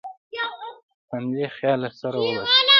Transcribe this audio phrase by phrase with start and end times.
[1.09, 2.61] حملې خیال له سره وباسي.